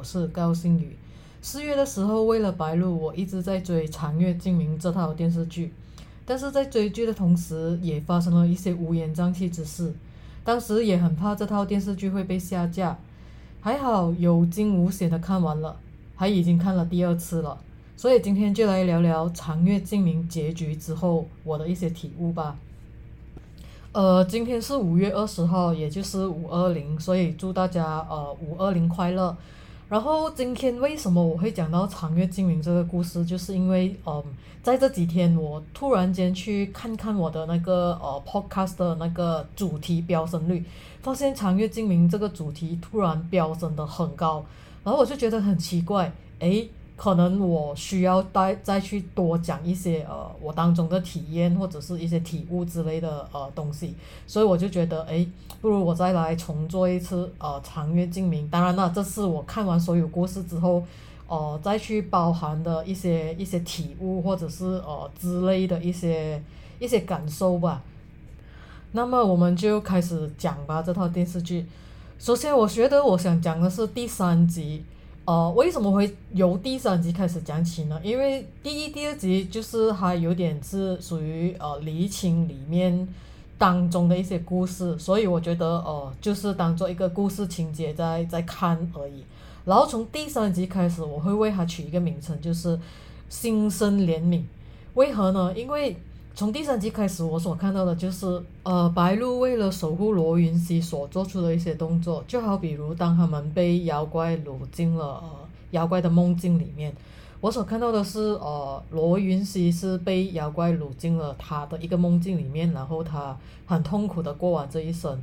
[0.00, 0.96] 我是高星宇。
[1.42, 5.74] 四月的时候，为了白鹿，我一直在追《长月烬明》这套电视剧，
[6.24, 9.92] 但是在追剧的同时，也发生了一些乌烟瘴气之事。
[10.42, 12.98] 当时也很怕这套电视剧会被下架，
[13.60, 15.76] 还好有惊无险的看完了，
[16.16, 17.60] 还已经看了第二次了。
[17.94, 22.56] 所以今天就来聊聊《长月烬明》结局之后我的一些体悟吧。
[23.92, 29.36] 呃，今天是五月二十号，也就是五二零，所以祝大家呃五二零快乐。
[29.90, 34.22] 然后今天为什么我会讲到长月烬明这个故事，就是因为嗯，
[34.62, 40.64] 在这几天我突然间去看看我的那个呃 podcast 的那个主题飙升率，
[41.02, 44.44] 发现长月烬明这个主题突然飙升的很高，
[44.84, 46.70] 然后我就觉得很奇怪，诶。
[47.00, 53.94] 可能我需要再再去多讲一些呃我当中的体验或者是一些体悟之类的呃东西，
[54.26, 55.26] 所以我就觉得哎，
[55.62, 58.46] 不如我再来重做一次呃长月烬明。
[58.50, 60.84] 当然了，这是我看完所有故事之后，
[61.26, 66.42] 呃再去包含的一些一些体悟或者是呃之类的一些
[66.78, 67.82] 一些感受吧。
[68.92, 71.64] 那么我们就开始讲吧这套电视剧。
[72.18, 74.84] 首先，我觉得我想讲的是第三集。
[75.26, 78.00] 呃，为什么会由第三集开始讲起呢？
[78.02, 83.06] 因为第一、第二集就是还有点是属于呃离情里面
[83.56, 89.22] 当中的一些故事，所以我觉得呃就是当做一个故事情节在在看而已。
[89.64, 92.76] 然后从第三集开始，我会为它取一个名称，就是
[93.28, 94.42] 心生怜悯。
[94.94, 95.52] 为何呢？
[95.54, 95.96] 因为
[96.40, 105.30] 从第三集开始，我所看到的就是，呃，白鹿为了守护罗云熙所做出的一些动作，就好比如当他们被妖怪掳进了呃
[105.72, 106.94] 妖怪的梦境里面，
[107.42, 113.36] 我所看到的是，呃，罗云熙是被妖怪掳进了他的一个梦境里面，然后他
[113.66, 115.22] 很痛苦的过完这一生，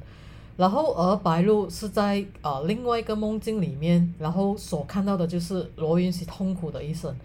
[0.56, 7.16] 然后而白鹿是在呃另外一个梦境里面，然后所看到的就是罗云熙痛苦的一生。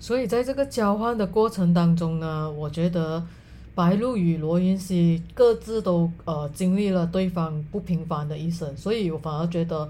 [0.00, 3.22] 所以在这个交换的过程当中呢，我觉得
[3.74, 9.88] 白鹿与罗云熙各自都呃经历了对方不平凡的一生，所以我反而觉得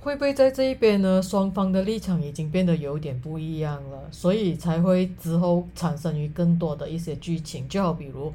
[0.00, 8.32] 会不会在这一边呢，双方的立场已经变得有点不一样了，所以才会之后产生于更多的一些剧情，就好比如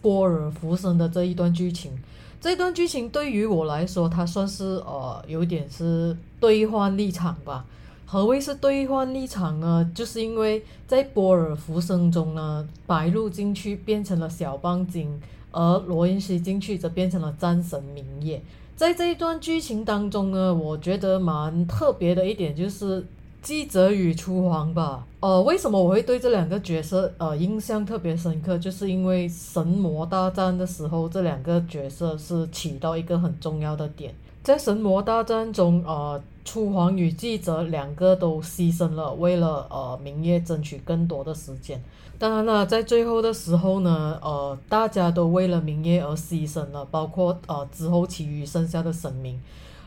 [0.00, 1.92] 波尔浮生的这一段剧情，
[2.40, 7.64] 这段剧情对于我来说，它算是呃有点是兑换立场吧。
[8.08, 9.90] 何谓是兑换立场呢？
[9.92, 18.40] 就是因为在波尔浮生中呢，白鹿进去变成了小棒精，而罗云熙进去则变成了战神明夜。
[18.76, 23.04] 在这一段剧情当中呢，我觉得蛮特别的一点就是
[23.42, 25.04] 记者与初皇吧。
[25.18, 28.56] 呃，为什么我会对这两个角色呃印象特别深刻？
[28.56, 34.14] 就是因为神魔大战的时候，这两个角色是起到一个很重要的点。
[34.44, 36.22] 在神魔大战中，呃。
[36.46, 41.82] 初皇与记者两个都牺牲了，为了呃明夜争取更多的时间。
[42.18, 49.38] 当然了，在最后的时候呢，呃，大家都为了明夜而牺牲了，包括呃之后其余剩下的神明。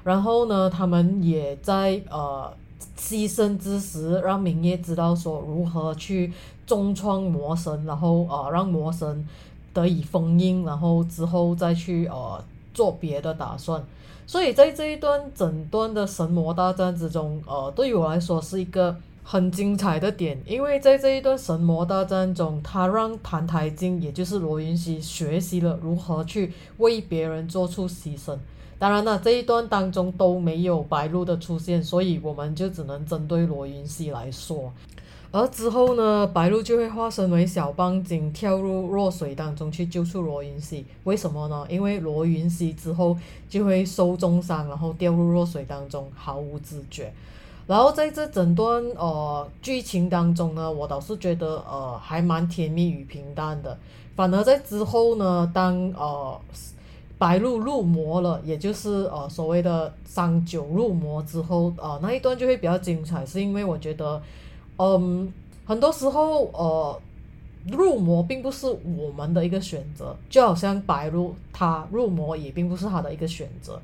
[0.03, 2.53] 然后呢，他们也在呃
[2.97, 6.31] 牺牲之时，让明夜知道说如何去
[6.67, 9.25] 重创魔神，然后呃让魔神
[9.73, 12.43] 得以封印，然后之后再去呃
[12.79, 13.83] 做别的打算。
[14.25, 28.37] 所以在这一段整段的神魔大战之中，呃，对于我来说是一个很精彩的点，因为在这一段神魔大战中，他让谭台烬，也就是罗云熙学习了如何去为别人做出牺牲。
[28.77, 34.71] 当然了，这一段当中都没有白鹿的出现，所以我们就只能针对罗云熙来说。
[35.31, 40.83] 而之后呢，白鹿就会化身为小棒精，跳入弱水当中去救出罗云熙。
[41.03, 41.63] 为什么呢？
[41.69, 43.15] 因为罗云熙之后
[43.47, 47.13] 就会受重伤，然后掉入弱水当中，毫无知觉。
[47.67, 53.77] 然后在这整段呃剧情当中呢，我倒是觉得呃还蛮甜蜜与平淡的。
[54.15, 56.41] 反而在之后呢，当呃
[57.19, 64.19] 白鹿入魔了，也就是呃所谓的三九入魔之后，呃那一段就会比较精彩，是因为我觉得。
[64.81, 65.31] 嗯，
[65.65, 67.01] 很多时候，呃，
[67.69, 68.65] 入魔并不是
[68.97, 73.77] 我们的一个选择，就好像白鹿，他入魔也并不是他的一个选择。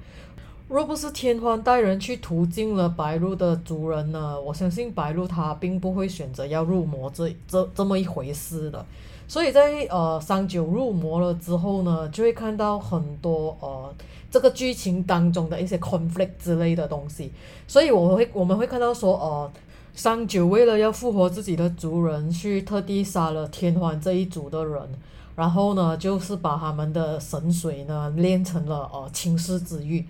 [0.70, 8.86] 若不是天荒带人去途径了白鹿的族人呢，我相信白鹿他并不会选择要入魔这这这么一回事的。
[9.28, 13.94] 所以在呃三九入魔了之后呢，就会看到很多呃
[14.32, 17.34] 这个剧情当中的一些 conflict 之类的东西。
[17.68, 19.52] 所以我会我们会看到说，呃。
[19.96, 24.90] 商九为了要复活自己的族人，去特地杀了天欢这一族的人，
[25.36, 30.06] 然后呢，就是把他们的神水呢炼成了呃青狮之玉，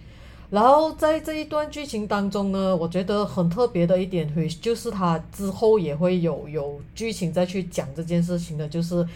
[0.49, 9.07] 然后在这一段剧情当中呢，我觉得很特别的一点会就是他之后也会有有剧情再去讲这件事情的，就是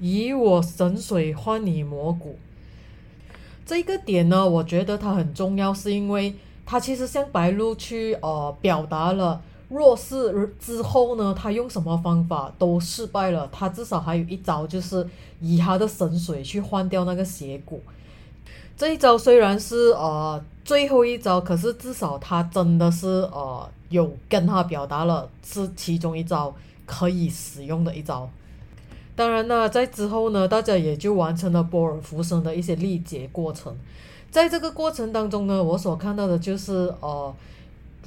[0.00, 2.36] 以我神水换你魔骨。
[3.64, 6.34] 这个点呢，我觉得它很重要，是因为
[6.64, 15.06] 它其实向白鹿去呃表达了若是之后呢，他用什么方法都失败了，他至少还有一招，就是
[15.40, 17.80] 以他的神水去换掉那个邪骨。
[18.76, 26.54] 这一招虽然是呃最后一招，可是至少他真的是呃有跟他表达了是其中一招
[26.84, 28.28] 可以使用的一招。
[29.16, 33.74] 当然呢，在之后呢，大家也就完成了波尔浮生的一些历劫过程。
[34.30, 37.34] 在这个过程当中呢，我所看到的就是呃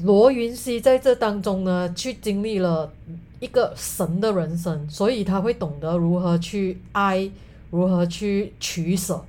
[0.04, 2.92] 罗云熙在这当中呢去经历了
[3.40, 7.30] 一个神的人生，所以他会懂得如何去爱，
[7.70, 9.24] 如何去取舍。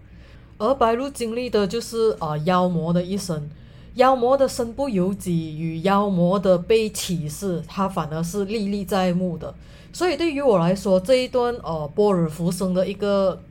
[0.58, 3.48] 而白鹿经历的就是啊妖魔的一生，
[3.94, 9.54] 妖魔的身不由己与妖魔的被歧视，他反而是历历在目的。
[9.92, 13.42] 所以对于我来说，这一段呃波尔浮生的一个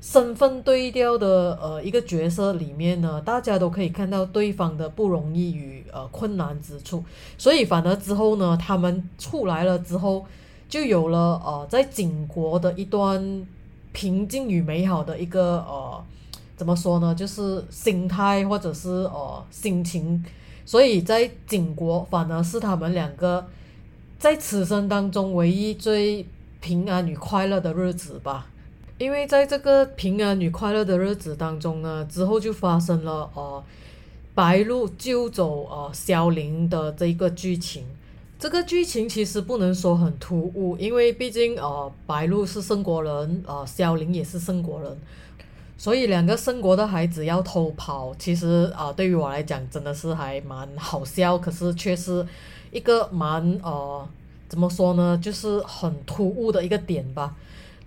[0.00, 7.04] 身份对调的呃一个角色里面呢，大家都可以看到对方的不容易与呃困难之处。
[7.36, 10.24] 所以反而之后呢，他们出来了之后，
[10.68, 13.46] 就有了呃在景国的一段
[13.92, 16.04] 平静与美好的一个呃。
[16.56, 17.14] 怎么说呢？
[17.14, 20.24] 就是心态或者是呃心情，
[20.66, 23.46] 所以在景国反而是他们两个
[24.18, 26.26] 在此生当中唯一最
[26.60, 28.48] 平安与快乐的日子吧。
[28.98, 33.62] 因为在这个平安与快乐的日子当中呢，之后就发生了呃
[34.34, 37.84] 白鹿救走呃萧凌的这一个剧情。
[38.40, 44.96] 这个剧情其实不能说很突兀，因为毕竟呃白鹿是圣国人，呃萧凌也是圣国人。
[45.76, 52.26] 所以两个圣国的孩子要偷跑，其实啊，对于我来讲真的是还蛮好笑，可是却是
[52.72, 54.08] 一个蛮呃，
[54.48, 57.36] 怎么说呢，就是很突兀的一个点吧。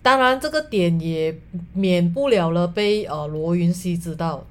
[0.02, 1.38] 当然，这个点也
[1.74, 4.46] 免不了了被呃罗云熙知道。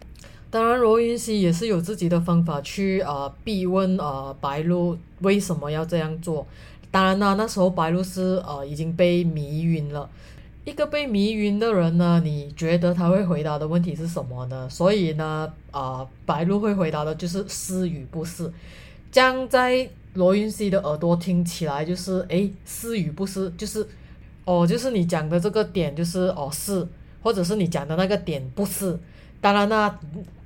[0.50, 6.46] 当然，罗云熙也是有自己的方法去呃逼问呃白鹿为什么要这样做。
[6.90, 10.08] 当然啦，那时候白鹿是呃已经被迷晕了。
[10.64, 12.20] 一个被迷晕的人呢？
[12.22, 14.68] 你觉得他会回答的问题是什么呢？
[14.68, 18.52] 所以呢，啊，白鹿会回答的就是是与不是。
[19.10, 23.84] 这样在罗云熙的耳朵听起来就是，诶，是与不是，就是，
[24.50, 26.84] 哦，就是你讲的这个点就是哦是，
[27.22, 28.98] 或者是你讲的那个点不是。
[29.40, 29.96] 当然啦，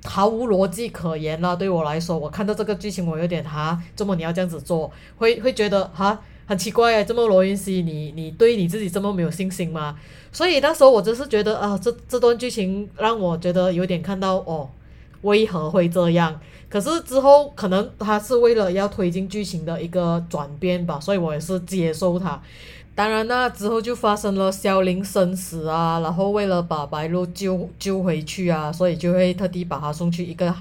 [0.03, 1.55] 毫无逻辑可言啦。
[1.55, 4.91] 对我来说，我看到这个剧情，我有点哈，怎么你要这样子做？
[5.17, 6.21] 会 会觉得哈。
[6.47, 9.97] 很奇怪哎，这么罗云熙，你你对你自己这么没有信心吗？
[10.31, 14.69] 所以那时候我就是觉得啊，这这段剧情让我觉得有点看到哦，
[15.23, 16.39] 为何会这样？
[16.69, 22.39] 可是之后可能他是为了要推进剧情的一个转变吧，所以我也是接受他。
[22.95, 30.55] 当然那之后就发生了萧凌生死啊，然后为了把白鹿救救回去啊，所以就会特地把他送去一个。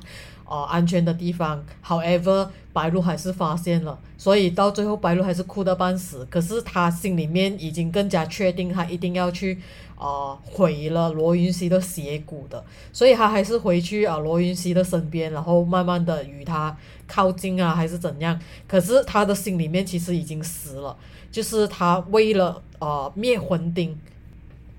[0.46, 1.64] 哦，安全的地方。
[1.82, 6.24] However，白鹿还是发现了，所以到最后白鹿还是哭得半死。
[6.28, 9.58] 可是他心里面已经更加确定，他一定要去
[9.96, 12.62] 啊毁了罗云熙的邪骨的，
[12.92, 16.76] 所以他还是回去啊罗云熙的身边，然后慢慢的与他
[17.06, 18.38] 靠近啊，还是怎样？
[18.68, 20.94] 可是他的心里面其实已经死了，
[21.34, 23.98] 就是他为了啊灭魂钉。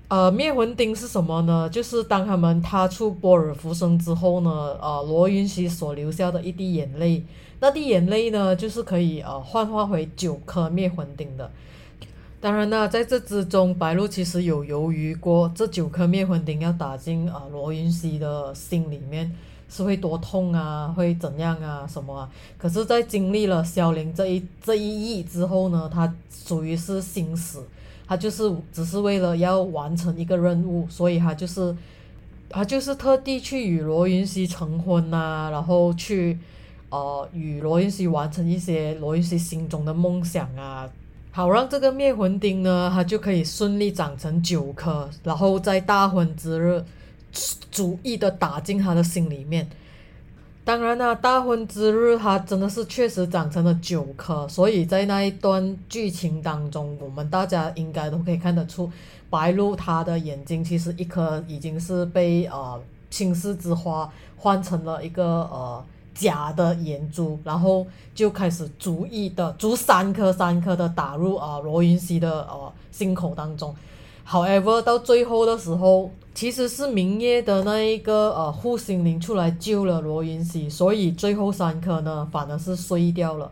[0.08, 1.68] 呃，灭魂钉是什么呢？
[1.68, 7.22] 就是当他们踏出波尔浮生之后呢，呃，罗云熙所留下的一滴眼泪，
[7.60, 11.50] 那滴眼泪呢，就是可以呃幻化回九颗灭魂钉的。
[12.40, 19.30] 当然呢，在这之中，白鹿其实有犹豫过，这九颗灭魂钉要打进啊罗云熙的心里面，
[19.68, 22.30] 是会多痛啊，会怎样啊，什么啊？
[22.58, 27.64] 可是，在经历了萧凌这一这一役之后呢，他属于是心死。
[28.08, 31.76] 他就是只是为了要完成一个任务，所以他就是，
[32.48, 36.38] 他就是特地去与罗云熙成婚呐，然后去，
[36.88, 40.88] 呃，与罗云熙完成一些罗云熙心中的梦想啊，
[41.32, 46.84] 好让这个灭魂钉呢，它就可以顺利长成九颗，然后在大婚之日，
[47.70, 49.68] 逐一的打进他的心里面。
[50.64, 58.90] 当然啦，大婚之日，他真的是确实长成了九颗，所以在那一段剧情当中，我们大家应该都可以看得出，
[59.30, 73.72] 白鹿她的眼睛其实一颗已经是被呃青丝之花换成了一个呃假的眼珠，然后就开始逐一的逐三颗三颗的打入啊罗云熙的呃心口当中。
[74.28, 83.50] However，到最后的时候，其实是明夜的那一个呃护心灵出来救了罗云熙，所以最后三颗呢反而是碎掉了。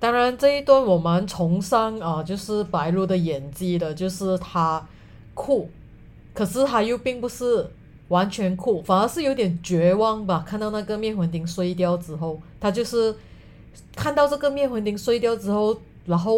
[0.00, 4.84] 当然这一段我蛮崇尚啊，就是白鹿的演技的，就是他
[5.34, 5.70] 酷，
[6.34, 7.64] 可是他又并不是
[8.08, 10.44] 完全酷，反而是有点绝望吧。
[10.44, 13.14] 看到那个灭魂钉碎掉之后，他就是
[13.94, 15.76] 看到这个灭魂钉碎掉之后，
[16.06, 16.36] 然后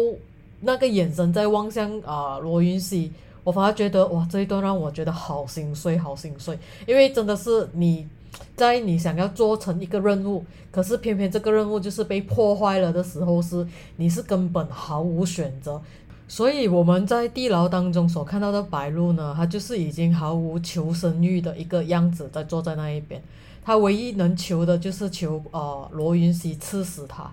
[0.61, 3.11] 那个眼神在望向啊罗云熙，
[3.43, 6.57] 我反而觉得哇，这一段让我觉得好心碎，好心碎，
[6.87, 8.07] 因为真的是你。
[8.55, 13.65] 在你想要做成一个任务，可是偏偏这个任务就是被破坏了的时候，是
[13.97, 15.79] 你是根本毫无选择。
[16.27, 23.21] 所以我们在地牢当中所看到的白鹿呢，他就是已经毫无求生欲的一个样子，在坐在那一边。
[23.63, 27.31] 他唯一能求的就是求呃罗云熙刺死他。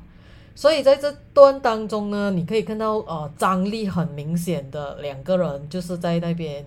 [0.54, 6.64] 所以在这段当中呢，你可以看到呃张力很明显的两个人就是在那边。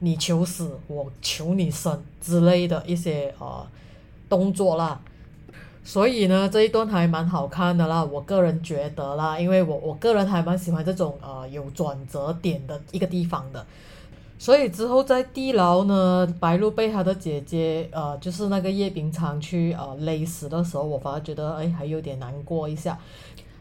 [0.00, 3.66] 你求死，我求你生之类的一些呃
[4.28, 5.00] 动作啦，
[5.82, 13.64] 所以呢这一段还蛮好看的啦，我个人觉得啦，因为我我个人还蛮喜欢这种呃有转折点的一个地方的，
[14.38, 22.98] 所以之后在地牢呢，白鹿被他的姐姐呃就是那个叶秉昌去呃勒死的时候，我反而觉得哎还有点难过一下。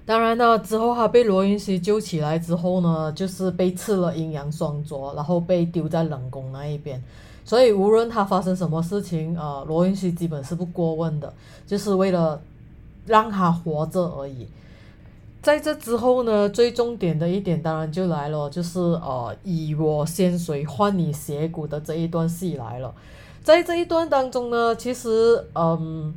[0.06, 7.02] 当然呢，之后他被罗云熙救起来之后呢，就是被赐了阴阳双镯，然后被丢在冷宫那一边。
[7.46, 11.34] 所以无论他发生什么事情，呃，罗云熙基本是不过问的，
[11.66, 12.42] 就是为了
[13.06, 14.48] 让他活着而已。
[15.44, 22.92] 在这之后呢，最重点的一点当然就来了，就是呃，以我仙髓换你邪骨的这一段戏来了。
[23.44, 26.16] 在这一段当中呢，其实嗯。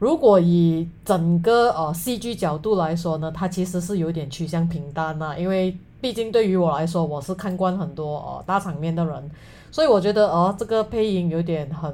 [0.00, 9.30] 如果以整个呃戏剧角度来说呢，它其实是有点趋向平淡呐，因为毕竟对于我来说，我是看惯很多呃大场面的人，
[9.70, 11.90] 所以我觉得哦这个配音有点很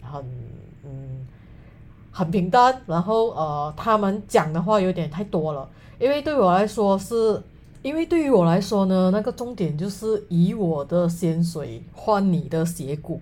[0.00, 0.24] 很
[0.84, 1.26] 嗯
[2.10, 5.68] 很平淡，然后呃他们讲的话有点太多了，
[6.02, 7.40] 因为对我来说是，
[7.82, 13.20] 因为对于我来说呢，那个重点就是以我的鲜水换你的邪骨，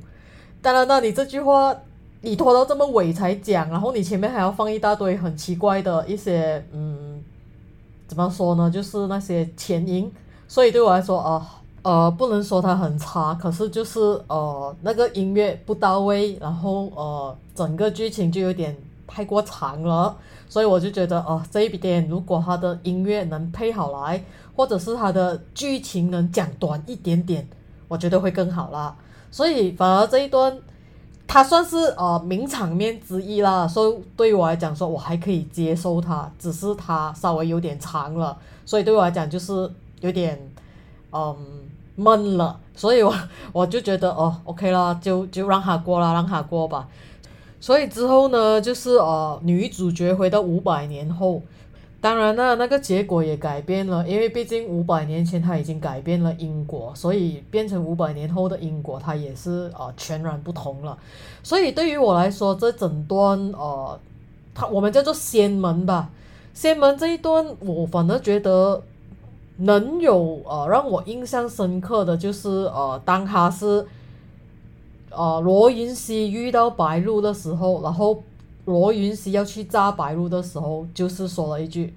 [0.62, 1.76] 当然那你这句话。
[2.22, 7.18] 你拖到这么尾才讲，然后你前面还要放一大堆很奇怪的一些，嗯，
[8.06, 8.70] 怎么说呢？
[8.70, 10.12] 就是那些前因，
[10.46, 11.42] 所以对我来说，哦
[11.80, 20.14] 呃，不能说它很差，可是就是呃那个音乐不到位，然后呃整个剧情就有点太过长了，
[20.50, 24.22] 所以我就觉得，哦，这一点如果它的音乐能配好来，
[24.54, 27.48] 或者是它的剧情能讲短一点点，
[27.88, 28.94] 我觉得会更好啦。
[29.30, 30.58] 所以反而这一段。
[31.32, 40.36] 它算是呃名场面之一啦，所以对于我来讲，说我还可以接受它，只是它稍微有点长了，所以对我来讲就是有点
[41.12, 41.36] 嗯
[41.94, 43.14] 闷了，所以我
[43.52, 46.88] 我就觉得哦，OK 啦，就就让它过啦，让它过吧。
[47.60, 51.42] 所以之后呢，就是呃女主角回到五百年后。
[52.02, 60.96] 当然了，那个结果也改变了，因为毕竟五百年前她已经改变了因果，所以变成五百年后的因果，它也是呃全然不同了。
[61.42, 64.00] 所以对于我来说，这整段呃，
[64.54, 66.08] 它我们叫做仙门吧，
[66.54, 68.82] 仙门这一段，我反而觉得
[69.58, 73.86] 能有呃让我印象深刻的就是呃，当他是
[75.10, 78.22] 啊罗云熙遇到白鹿的时候，然后。
[78.66, 81.92] 罗云熙要去炸白鹿的时候，就是说了一句：“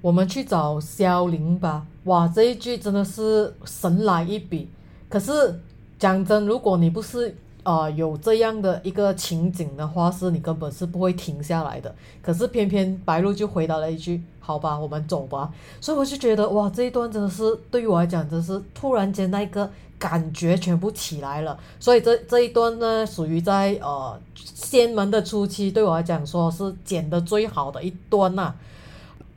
[0.00, 4.68] 我们去找萧凌吧。”哇，这一句真的是神来一笔。
[5.08, 5.58] 可是
[5.98, 7.34] 讲真，如果你不是
[7.64, 11.92] 呃有这样的一个情景的话，是你根本是不会停下来的。
[12.22, 19.68] 可是偏偏白鹿就回答了一句：“好吧，我们走吧。”所以我就觉得哇，这一段真的是对于我来讲，真是突然间那个。
[19.96, 28.54] 感觉全部起来了，所以这这一段呢，属于在呃仙门的初期，对我来讲说是剪的最好的一段呐。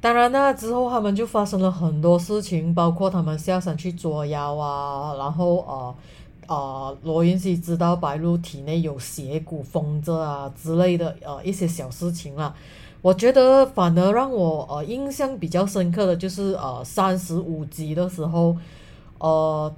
[0.02, 5.96] 当然呢，之后他们就发生了很多事情，包括他们下山去捉妖啊，然后呃
[6.48, 12.56] 呃罗云熙知道白鹿体内有邪骨封着啊之类的呃一些小事情啦。
[13.02, 18.56] 我觉得反而让我呃印象比较深刻的就是呃三十五集的时候，
[19.20, 19.74] 呃。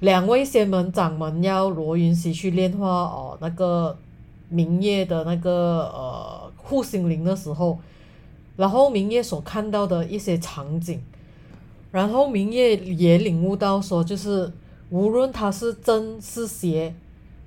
[0.00, 3.94] 两位仙门掌门要罗云熙去炼化哦，那个
[4.48, 7.78] 明夜的那个呃护心灵的时候，
[8.56, 11.02] 然后明夜所看到的一些场景，
[11.92, 14.50] 然后明夜也领悟到说，就是
[14.90, 16.94] 无论他是真是邪，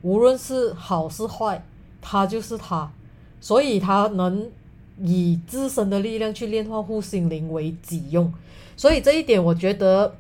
[0.02, 1.64] 无论是好是坏，
[2.02, 2.92] 他就是他，
[3.40, 4.50] 所以他能
[5.00, 8.34] 以自身的力量去炼化护心灵为己用，
[8.76, 10.16] 所以这一点我觉得。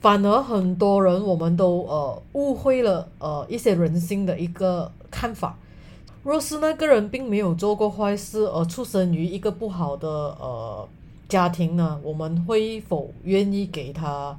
[0.00, 5.58] 反而很多人我们都呃误会了呃一些人性的一个看法。
[6.22, 10.88] 若是那个人并没有做过坏事而出生于一个不好的呃
[11.28, 14.38] 家庭呢，我们会否愿意给他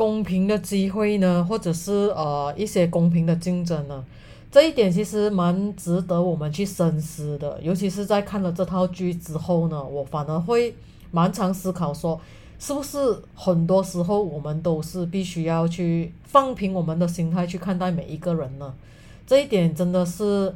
[0.00, 1.44] 公平的机会呢？
[1.46, 4.02] 或者是呃一些公平的竞争呢？
[4.50, 10.74] 这一点其实蛮值得我们去深思的，尤其是在看了这套剧之后呢，我反而会
[11.10, 12.18] 蛮常思考说，
[12.58, 12.96] 是不是
[13.34, 18.72] 很多时候我们都是必须要去放平我们的心态去看待每一个人呢？
[19.26, 20.54] 这一点真的是，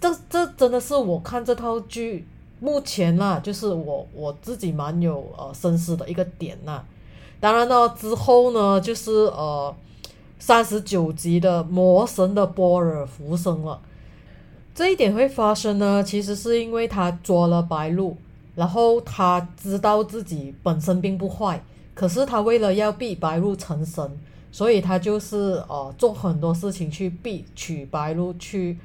[0.00, 2.26] 这这真的是我看这套剧
[2.58, 6.82] 目前啦，就是我我自己蛮有呃深思的一个点呐。
[7.40, 9.74] 当然呢，之后呢，就是呃。
[10.38, 13.80] 三十九集的魔神的波尔浮生了，
[14.74, 16.04] 这一点会发生呢？
[16.04, 18.16] 其实是因为他捉了白鹿，
[18.54, 21.60] 然后他知道自己本身并不坏，
[21.94, 24.08] 可是他为了要逼白鹿成神，
[24.52, 28.78] 所以他就是呃做很多事情去逼取白鹿去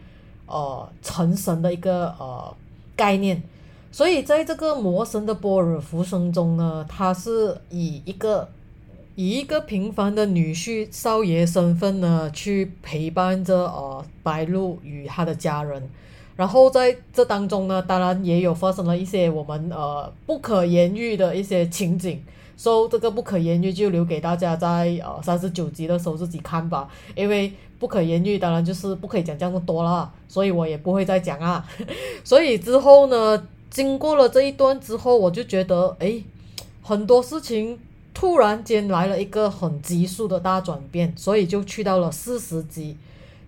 [0.48, 2.56] 呃成神的一个呃
[2.96, 3.44] 概念。
[3.92, 8.50] 所以在这个魔神的波尔浮生中呢，他是以一个。
[9.16, 15.84] 以一个平凡的女婿少爷身份呢，去陪伴着呃白鹿与他的家人，
[16.38, 22.24] 然后在这当中呢，当然也有发生了一些我们呃不可言喻的一些情景，
[22.56, 31.64] 所以这个不可言喻就留给大家在呃三十九集的时候自己看吧，因为不可言喻当然就是不可以讲这么多了，所以我也不会再讲啊。
[32.24, 36.22] 所以之后呢，经过了这一段之后，我就觉得哎，
[36.84, 37.80] 很多事情。
[38.14, 42.96] 突然间来了一个很急速的大转变，所以就去到了四十集。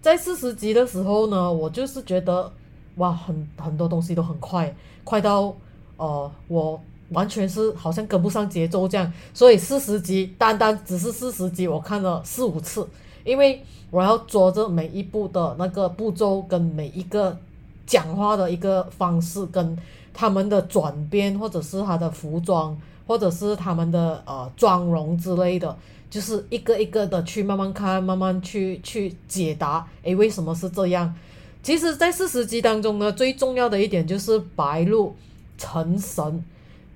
[0.02, 2.50] 在四十集的时候呢，我就是觉得
[2.96, 5.54] 哇，很很多东西都很快，快到
[5.98, 9.12] 呃，我完全是好像跟不上节奏这样。
[9.34, 12.88] 所以四十集单单只是四十集，我看了四五次，
[13.26, 17.38] 因为我要捉着每一步的那个步骤，跟每一个
[17.86, 19.78] 讲话的一个方式，跟
[20.14, 22.78] 他们的转变，或者是他的服装。
[23.06, 25.78] 或者是他们的呃妆容之类的，
[26.10, 29.86] 就是一个一个的去慢慢看，慢慢去去解答。
[30.04, 31.14] 诶，为什么是这样？
[31.62, 35.14] 其实，在四十集当中呢，最重要的一点就是白鹿
[35.58, 36.46] 成神。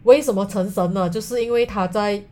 [0.03, 1.09] 为什么成神呢？
[1.09, 2.23] 就是因为他在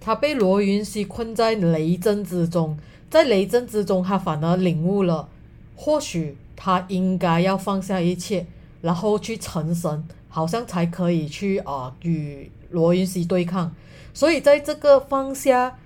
[0.00, 2.78] 他被罗云熙困在雷阵之中，
[3.10, 5.28] 在雷阵之中，他反而领悟了，
[5.76, 8.46] 或许他应该要放下一切，
[8.86, 10.04] 然后去成神。
[10.28, 13.72] 好像才可以去啊与罗云熙对抗，
[14.12, 15.78] 所以在这个方下，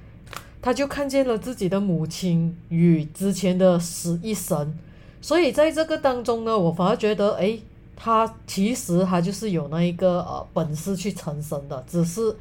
[0.61, 4.77] 他就看见了自己的母亲与之前的死一神，
[5.21, 7.57] 所以在这个当中呢，我反而觉得，哎，
[7.95, 12.35] 他其实他就是有那一个呃本事去成神的，只是，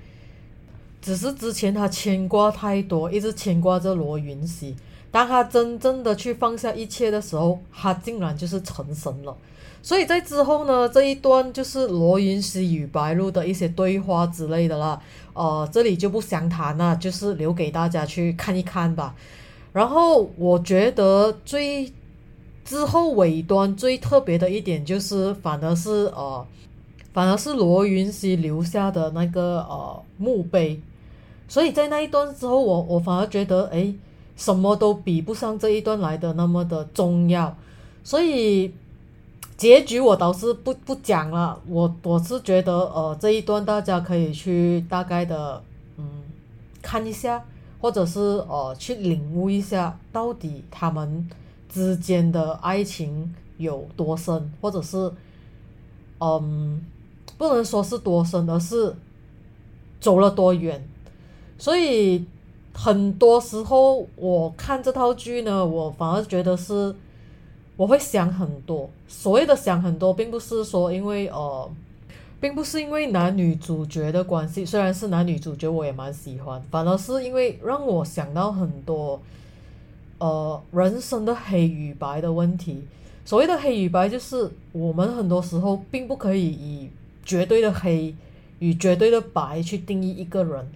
[1.01, 4.75] 只是之前他牵挂太多，一直牵挂着罗云熙，
[5.09, 9.35] 当他真正的去放下一切的时候，他竟然就是成神了。
[9.81, 15.01] 所以在之后呢，这一段就是罗云熙与白鹿的一些对话之类的啦，
[15.33, 19.15] 呃，这里就不详谈了，就是留给大家去看一看吧。
[19.71, 21.93] 然后我觉得最
[22.65, 26.45] 之后尾端最特别的一点就是，反而是呃，
[27.13, 30.81] 反而是罗云熙留下的那个呃墓碑。
[31.49, 33.93] 所以在那一段之后，我我反而觉得，哎，
[34.37, 37.53] 什么都比不上这一段来的那么的重要，
[38.05, 38.73] 所以。
[39.57, 45.61] 结局我倒是不不讲了，我我是觉得呃这一段大家可以去大概的
[45.97, 46.05] 嗯
[46.81, 47.43] 看一下，
[47.81, 51.29] 或者是呃去领悟一下到底他们
[51.67, 55.11] 之间的爱情有多深，或者是
[56.19, 56.81] 嗯
[57.37, 58.95] 不能说是多深，而是
[59.99, 60.81] 走了多远。
[61.59, 62.25] 所以
[62.73, 66.95] 很多时候我看这套剧呢，我反而觉得是。
[67.79, 71.71] 我会想很多，所谓的想很多，并不是说因为呃，
[72.41, 79.21] 并不是因为男女主角的关系，虽然是男女主角，我也蛮喜欢，反而是因为让我想到很多，
[80.17, 82.83] 呃，人生的黑与白的问题。
[83.23, 86.89] 所谓的黑与白，就是我们很多时候并不可以以
[87.23, 88.13] 绝对的黑
[88.59, 90.69] 与绝对的白去定义一个人，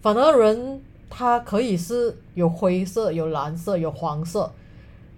[0.00, 4.52] 反而人他可以是有灰色、有蓝色、有黄色。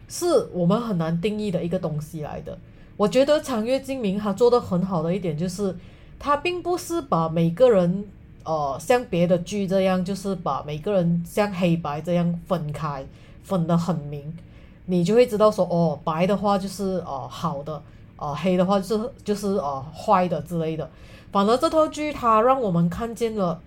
[0.08, 2.58] 是我们很难定义的一个东西来的。
[2.98, 5.74] 我觉得长月烬明他做的很好的一点就是，
[6.18, 8.04] 他并不是把每个人，
[8.44, 13.06] 呃，像别的剧这样，就是把每个人像黑白这样分开，
[13.42, 14.36] 分得很明，
[14.84, 17.82] 你就会知道说，哦，白的话就是呃好的，
[18.16, 20.90] 呃黑的话就是就是呃坏的之类的。
[21.32, 23.58] 反而这套剧它让我们看见了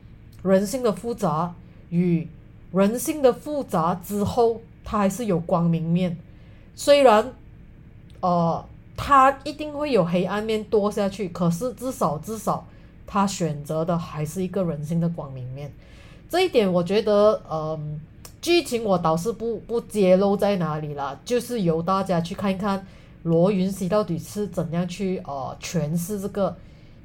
[0.45, 1.53] 人性的复杂。
[1.89, 2.27] 与
[2.71, 6.17] 人性的复杂之后，它还是有光明面。
[6.75, 7.34] 虽然，
[8.19, 8.65] 呃，
[8.97, 12.67] 它一定会有黑暗面多下去，可是至少至少，
[13.05, 15.71] 他选择的还是一个人性的光明面。
[16.27, 18.01] 这一点我觉得，嗯，
[18.41, 22.86] 剧情我倒是不不揭露在哪里了，就是由大家去看一看
[23.23, 26.58] 罗云熙到底是怎样去呃诠释这个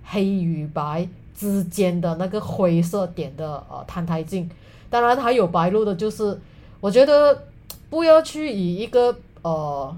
[0.05, 1.07] 黑与白
[1.41, 4.47] 之间的那个灰色点的呃摊台镜。
[4.91, 6.39] 当然还有白鹿的，就是
[6.81, 7.47] 我觉得
[7.89, 9.97] 不要去以一个呃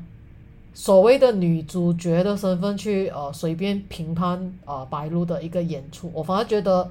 [0.72, 6.88] 所谓的女主角的身份去呃随便评判啊白鹿的一个演出，我反而觉得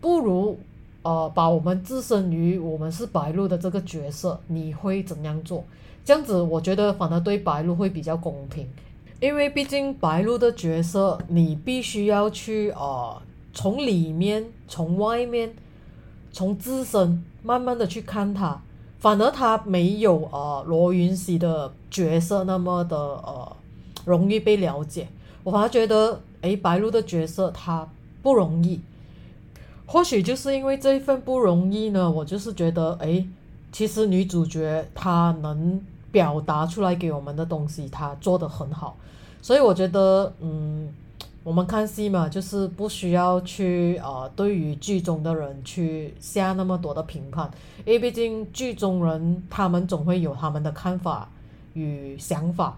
[0.00, 0.58] 不如。
[1.02, 5.62] 呃，把我们置身于我们是白鹿的这个角色，你会怎样做？
[6.04, 8.66] 这样子，我觉得反而对白鹿会比较公平，
[9.20, 13.22] 因为毕竟白鹿的角色，你必须要去呃，
[13.56, 15.54] 从里面、从外面、
[16.30, 18.60] 从自身慢慢的去看他，
[18.98, 23.56] 反而他没有呃罗云熙的角色那么的呃
[24.04, 25.08] 容易被了解。
[25.42, 27.88] 我反而觉得，诶，白鹿的角色他
[28.22, 28.78] 不容易。
[29.86, 33.26] 或许就是因为这一份不容易呢，我就是觉得，哎，
[33.72, 35.80] 其实女主角她能
[36.12, 38.96] 表达出来给我们的东西，她做得很好，
[39.40, 40.92] 所以我觉得，嗯，
[41.46, 47.48] 我们看戏嘛，就是不需要去呃，对于剧中的人去下那么多的评判，
[47.84, 51.28] 因为毕竟剧中人他们总会有他们的看法
[51.74, 52.76] 与想法。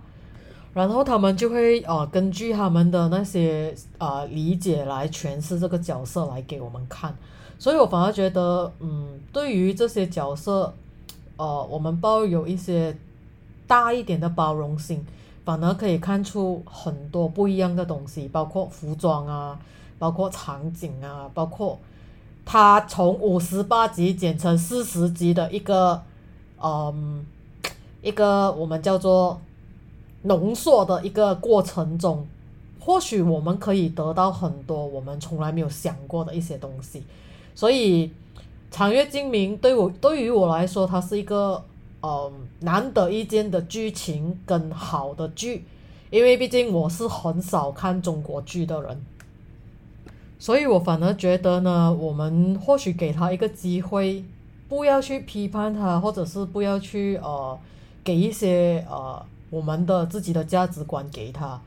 [0.74, 7.16] 然后他们就会呃根据他们的那些呃理解来诠释这个角色来给我们看，
[7.58, 10.74] 所以我反而觉得嗯对于这些角色，
[11.38, 12.94] 呃我们抱有一些
[13.66, 15.02] 大一点的包容性，
[15.48, 19.58] 反而可以看出很多不一样的东西，包括服装啊，
[19.98, 21.78] 包括场景啊，包括
[22.44, 26.02] 他从五十八集剪成四十集的一个
[26.62, 27.24] 嗯
[28.02, 29.40] 一个我们叫做。
[30.22, 32.26] 浓缩的一个过程中，
[32.80, 37.04] 或许我们可以得到很多我们从来没有想过的一些东西。
[37.54, 38.08] 所以，
[38.68, 41.62] 《长月烬明》对我对于我来说，它是一个
[42.00, 45.64] 呃难得一见的剧情跟好的剧，
[46.10, 49.00] 因为毕竟我是很少看中国剧的人，
[50.38, 54.24] 所以我反而觉得呢，我们或许给他一个机会，
[54.68, 57.58] 不要去批判他，或者是不要去呃
[58.02, 59.24] 给一些呃。
[59.50, 61.58] 我们的自己的价值观给他，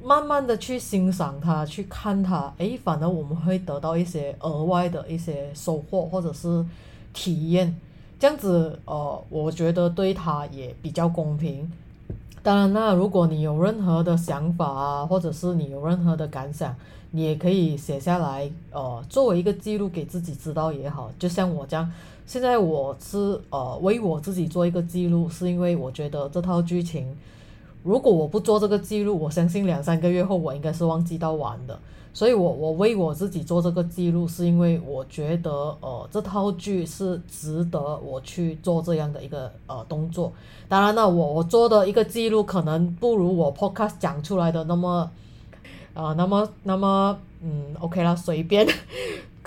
[0.00, 6.64] 慢慢的去欣赏他，去看他，诶，反而我们会得到一些额外的一些收获或者是
[7.12, 7.74] 体验，
[8.18, 11.70] 这样子，呃，我觉得对他也比较公平。
[12.42, 16.74] 当然那如果你有任何的想法啊，或者是你有任何的感想，
[17.10, 21.90] 你也可以写下来，呃，作为一个记录给自己知道也好，就像我这样。
[22.26, 27.16] 现在我是呃为我自己做一个记录，是因为我觉得这套剧情，
[27.82, 31.78] 如果我不做这个记录，我相信两三个月后我应该是忘记到完的。
[32.12, 40.32] 所以我我为我自己做这个记录，是因为我觉得呃这套剧是值得我去做这样的一个呃动作。
[40.68, 45.10] 当然了，我我做的一个记录可能不如我 podcast 讲出来的那么，
[45.94, 48.66] 呃那么那么嗯 OK 啦，随便。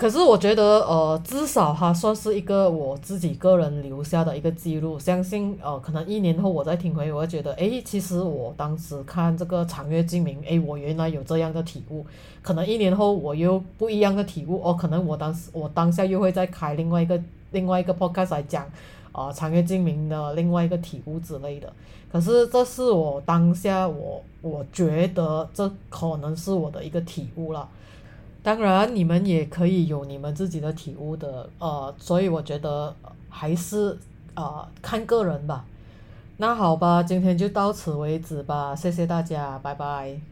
[0.02, 4.98] 可是我觉得，呃，至少它算是一个我自己个人留下的一个记录。
[4.98, 12.04] 相信，呃，可能一年后我再听回，我会觉得，诶，其实我当时看这个《长月烬明》，诶，我原来有这样的体悟。
[12.42, 18.64] 可能一年后我又不一样的体悟，哦，可能我当时我当下又会再开另外一个另外一个 podcast 来讲，
[19.12, 21.72] 啊，《长月烬明》的另外一个体悟之类的。
[22.10, 27.68] 可是这是我当下我我觉得这可能是我的一个体悟了。
[28.42, 32.94] 当然，你们也可以有你们自己的体悟的，呃，所以我觉得
[33.28, 33.96] 还是
[34.34, 35.64] 呃看个人吧。
[36.38, 40.31] 那好吧，今天就到此为止吧，谢谢大家，拜拜。